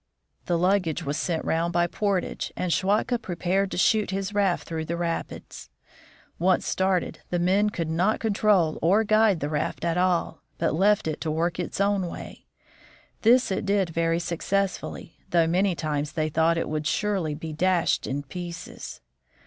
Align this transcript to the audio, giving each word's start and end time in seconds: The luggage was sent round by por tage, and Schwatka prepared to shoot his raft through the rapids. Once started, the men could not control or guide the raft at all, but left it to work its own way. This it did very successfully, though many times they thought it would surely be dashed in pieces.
The 0.47 0.57
luggage 0.57 1.03
was 1.03 1.15
sent 1.15 1.45
round 1.45 1.73
by 1.73 1.85
por 1.85 2.21
tage, 2.21 2.51
and 2.57 2.73
Schwatka 2.73 3.19
prepared 3.19 3.69
to 3.69 3.77
shoot 3.77 4.09
his 4.09 4.33
raft 4.33 4.67
through 4.67 4.85
the 4.85 4.97
rapids. 4.97 5.69
Once 6.39 6.65
started, 6.65 7.19
the 7.29 7.37
men 7.37 7.69
could 7.69 7.87
not 7.87 8.19
control 8.19 8.79
or 8.81 9.03
guide 9.03 9.41
the 9.41 9.49
raft 9.49 9.85
at 9.85 9.99
all, 9.99 10.41
but 10.57 10.73
left 10.73 11.07
it 11.07 11.21
to 11.21 11.29
work 11.29 11.59
its 11.59 11.79
own 11.79 12.07
way. 12.07 12.47
This 13.21 13.51
it 13.51 13.63
did 13.63 13.91
very 13.91 14.17
successfully, 14.19 15.19
though 15.29 15.45
many 15.45 15.75
times 15.75 16.13
they 16.13 16.29
thought 16.29 16.57
it 16.57 16.67
would 16.67 16.87
surely 16.87 17.35
be 17.35 17.53
dashed 17.53 18.07
in 18.07 18.23
pieces. 18.23 19.01